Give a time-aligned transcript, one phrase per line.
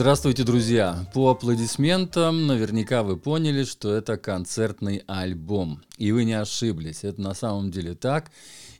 [0.00, 1.06] Здравствуйте, друзья!
[1.12, 5.82] По аплодисментам наверняка вы поняли, что это концертный альбом.
[5.98, 8.30] И вы не ошиблись, это на самом деле так.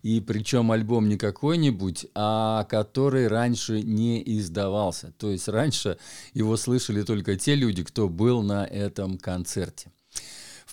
[0.01, 5.13] И причем альбом не какой-нибудь, а который раньше не издавался.
[5.19, 5.99] То есть раньше
[6.33, 9.93] его слышали только те люди, кто был на этом концерте.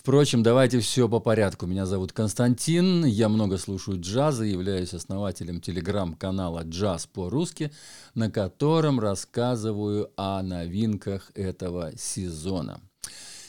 [0.08, 1.66] Впрочем, давайте все по порядку.
[1.66, 7.72] Меня зовут Константин, я много слушаю джаза, являюсь основателем телеграм-канала «Джаз по-русски»,
[8.14, 12.80] на котором рассказываю о новинках этого сезона.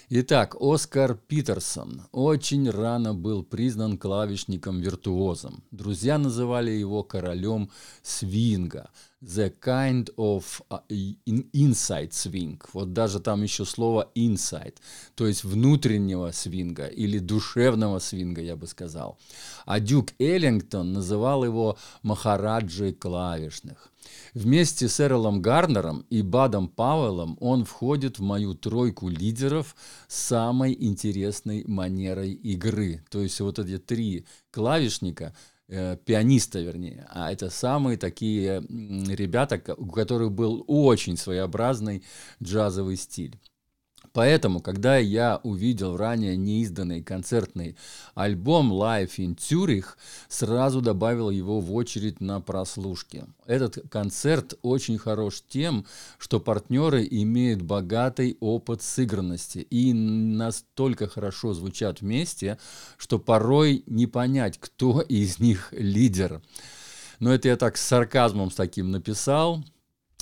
[0.09, 5.64] Итак, Оскар Питерсон очень рано был признан клавишником-виртуозом.
[5.72, 7.70] Друзья называли его королем
[8.03, 8.90] свинга–
[9.22, 10.80] the kind of uh,
[11.53, 12.59] inside swing.
[12.74, 14.75] Вот даже там еще слово inside,
[15.16, 19.18] то есть внутреннего свинга или душевного свинга, я бы сказал.
[19.66, 23.91] А Дюк Эллингтон называл его махараджей клавишных.
[24.34, 29.75] Вместе с Эролом Гарнером и Бадом Пауэллом он входит в мою тройку лидеров
[30.08, 33.03] с самой интересной манерой игры.
[33.09, 35.35] То есть вот эти три клавишника–
[35.69, 42.03] пианиста, вернее, а это самые такие ребята, у которых был очень своеобразный
[42.41, 43.40] джазовый стиль.
[44.14, 47.75] Поэтому, когда я увидел ранее неизданный концертный
[48.16, 49.86] альбом Live in Zurich,
[50.28, 53.25] сразу добавил его в очередь на прослушки.
[53.46, 55.86] Этот концерт очень хорош тем,
[56.18, 62.58] что партнеры имеют богатый опыт сыгранности и настолько хорошо звучат вместе,
[62.97, 66.41] что порой не понять, кто из них лидер.
[67.20, 69.64] Но это я так с сарказмом с таким написал–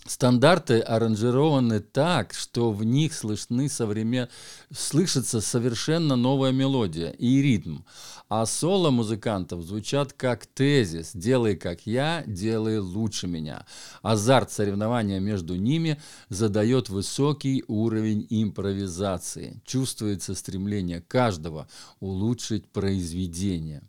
[0.07, 4.29] Стандарты аранжированы так, что в них слышны современ...
[4.71, 7.79] слышится совершенно новая мелодия и ритм.
[8.29, 13.65] А соло музыкантов звучат как тезис «делай как я, делай лучше меня».
[14.01, 19.61] Азарт соревнования между ними задает высокий уровень импровизации.
[19.65, 21.67] Чувствуется стремление каждого
[21.99, 23.83] улучшить произведение.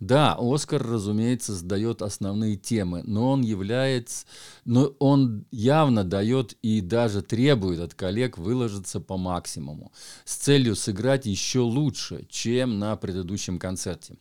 [0.00, 4.26] Да, Оскар, разумеется, сдает основные темы, но он является,
[4.64, 9.92] но он явно дает и даже требует от коллег выложиться по максимуму
[10.24, 14.16] с целью сыграть еще лучше, чем на предыдущем концерте.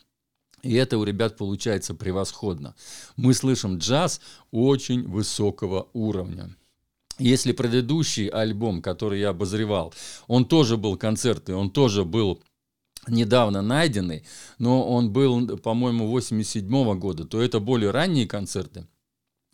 [0.63, 2.73] И это у ребят получается превосходно.
[3.17, 4.19] Мы слышим джаз
[4.51, 6.55] очень высокого уровня.
[7.19, 9.93] Если предыдущий альбом, который я обозревал,
[10.27, 12.41] он тоже был концертный, он тоже был
[13.07, 14.23] недавно найденный,
[14.59, 18.87] но он был, по-моему, 87 -го года, то это более ранние концерты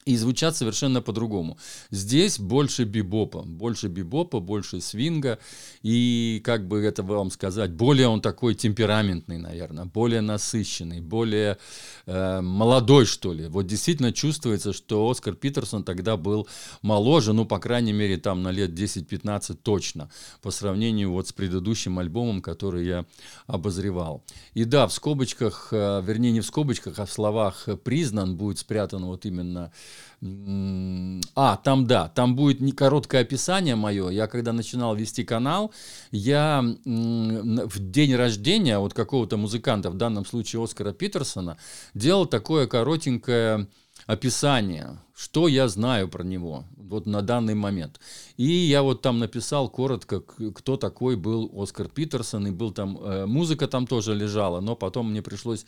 [0.05, 1.57] и звучат совершенно по-другому.
[1.91, 5.39] Здесь больше бибопа, больше бибопа, больше свинга,
[5.83, 11.57] и, как бы это вам сказать, более он такой темпераментный, наверное, более насыщенный, более
[12.05, 13.47] э, молодой, что ли.
[13.47, 16.47] Вот действительно чувствуется, что Оскар Питерсон тогда был
[16.81, 20.09] моложе, ну, по крайней мере, там на лет 10-15 точно,
[20.41, 23.05] по сравнению вот с предыдущим альбомом, который я
[23.47, 24.23] обозревал.
[24.53, 29.05] И да, в скобочках, э, вернее, не в скобочках, а в словах признан будет спрятан
[29.05, 29.71] вот именно
[31.35, 34.09] а, там да, там будет не короткое описание мое.
[34.09, 35.73] Я когда начинал вести канал,
[36.11, 41.57] я в день рождения вот какого-то музыканта, в данном случае Оскара Питерсона,
[41.95, 43.67] делал такое коротенькое
[44.07, 47.99] описание, что я знаю про него вот на данный момент.
[48.37, 53.25] И я вот там написал коротко, кто такой был Оскар Питерсон, и был там, э,
[53.25, 55.65] музыка там тоже лежала, но потом мне пришлось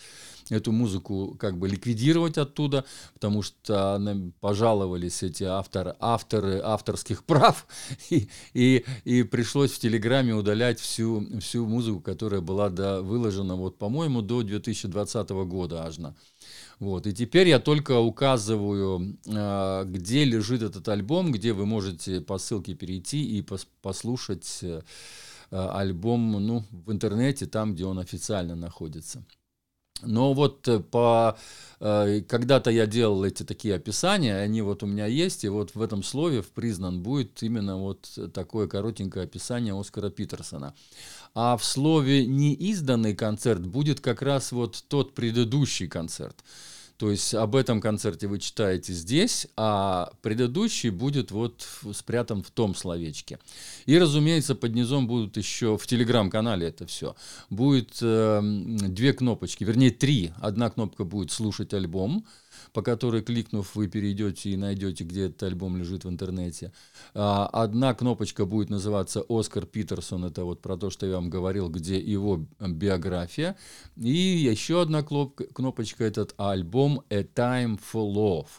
[0.49, 2.83] эту музыку как бы ликвидировать оттуда,
[3.13, 4.01] потому что
[4.41, 7.65] пожаловались эти авторы, авторы авторских прав,
[8.09, 13.77] и, и, и пришлось в Телеграме удалять всю, всю музыку, которая была до, выложена, вот,
[13.77, 15.93] по-моему, до 2020 года аж.
[16.83, 17.07] Вот.
[17.07, 22.73] И теперь я только указываю, а, где лежит этот альбом, где вы можете по ссылке
[22.73, 23.45] перейти и
[23.81, 24.81] послушать э,
[25.49, 29.23] альбом ну, в интернете, там, где он официально находится.
[30.01, 31.37] Но вот э, по,
[31.79, 35.81] э, когда-то я делал эти такие описания, они вот у меня есть, и вот в
[35.81, 40.73] этом слове в признан будет именно вот такое коротенькое описание Оскара Питерсона.
[41.33, 46.43] А в слове неизданный концерт будет как раз вот тот предыдущий концерт.
[46.97, 52.75] То есть об этом концерте вы читаете здесь, а предыдущий будет вот спрятан в том
[52.75, 53.39] словечке.
[53.85, 57.15] И, разумеется, под низом будут еще в телеграм-канале это все.
[57.49, 60.31] Будет э, две кнопочки, вернее три.
[60.39, 62.25] Одна кнопка будет слушать альбом,
[62.73, 66.73] по которой, кликнув, вы перейдете и найдете, где этот альбом лежит в интернете.
[67.13, 71.69] А, одна кнопочка будет называться «Оскар Питерсон», это вот про то, что я вам говорил,
[71.69, 73.55] где его биография.
[73.95, 78.49] И еще одна кнопочка– этот альбом «A Time for Love».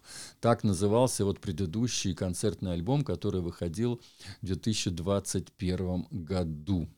[0.41, 4.01] Так назывался вот предыдущий концертный альбом, который выходил
[4.41, 6.89] в 2021 году.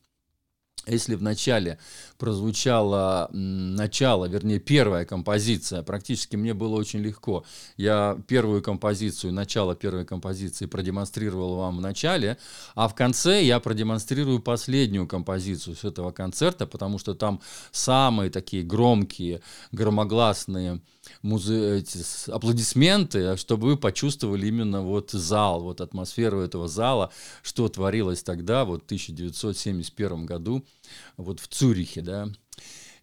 [0.87, 1.79] Если в начале
[2.17, 7.45] прозвучало начало, вернее, первая композиция, практически мне было очень легко.
[7.77, 12.39] Я первую композицию, начало первой композиции продемонстрировал вам в начале,
[12.77, 17.41] а в конце я продемонстрирую последнюю композицию с этого концерта, потому что там
[17.73, 19.43] самые такие громкие,
[19.73, 20.81] громогласные
[21.23, 21.79] музе...
[21.79, 21.99] эти
[22.31, 27.13] аплодисменты, чтобы вы почувствовали именно вот зал, вот атмосферу этого зала,
[27.43, 30.65] что творилось тогда, вот в 1971 году,
[31.17, 32.29] вот в Цюрихе, да.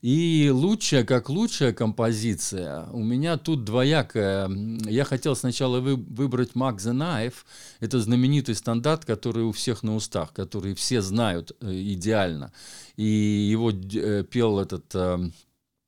[0.03, 4.49] И лучшая, как лучшая композиция, у меня тут двоякая.
[4.85, 7.35] Я хотел сначала вы, выбрать Mark the Knife.
[7.79, 12.51] Это знаменитый стандарт, который у всех на устах, который все знают э, идеально.
[12.97, 15.19] И его э, пел этот э,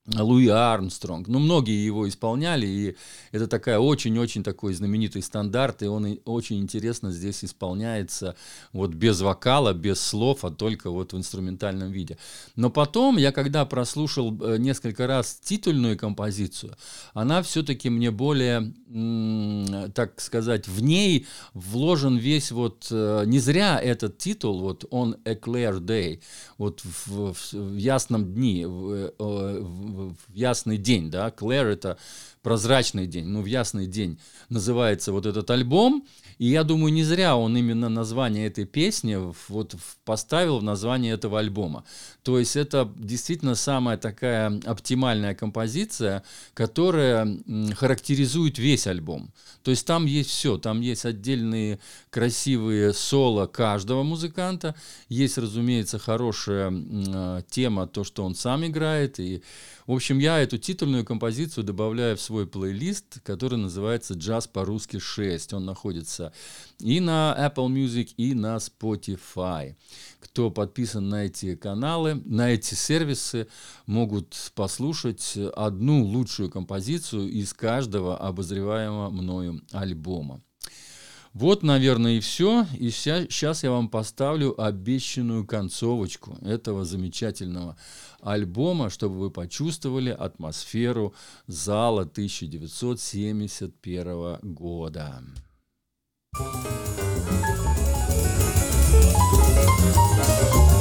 [0.07, 1.27] Луи Армстронг.
[1.27, 2.95] Ну, многие его исполняли, и
[3.31, 8.35] это такая очень-очень такой знаменитый стандарт, и он очень интересно здесь исполняется
[8.71, 12.19] вот без вокала, без слов, а только вот в инструментальном виде.
[12.55, 16.75] Но потом я, когда прослушал э, несколько раз титульную композицию,
[17.15, 18.73] она все-таки мне более,
[19.95, 21.25] так сказать, в ней
[21.55, 26.21] вложен весь вот, э, не зря этот титул, вот он A Clear Day,
[26.59, 31.97] вот в, в, в ясном дне, в, э, в, в ясный день, да, Клэр это
[32.45, 34.19] прозрачный день, ну, в ясный день
[34.49, 36.05] называется вот этот альбом,
[36.37, 41.39] и я думаю, не зря он именно название этой песни вот поставил в название этого
[41.39, 41.85] альбома.
[42.21, 46.21] То есть это действительно самая такая оптимальная композиция,
[46.53, 47.27] которая
[47.75, 49.33] характеризует весь альбом.
[49.63, 51.79] То есть там есть все, там есть отдельные
[52.11, 54.75] красивые соло каждого музыканта,
[55.09, 59.41] есть, разумеется, хорошая э, тема, то, что он сам играет, и
[59.87, 65.55] в общем, я эту титульную композицию добавляю в свой плейлист, который называется «Джаз по-русски 6».
[65.55, 66.33] Он находится
[66.79, 69.77] и на Apple Music, и на Spotify.
[70.19, 73.47] Кто подписан на эти каналы, на эти сервисы,
[73.85, 80.41] могут послушать одну лучшую композицию из каждого обозреваемого мною альбома.
[81.35, 82.65] Вот, наверное, и все.
[82.77, 87.75] И сейчас я вам поставлю обещанную концовочку этого замечательного
[88.21, 91.13] альбома, чтобы вы почувствовали атмосферу
[91.45, 95.21] зала 1971 года.
[96.37, 96.65] Thank
[100.69, 100.74] you.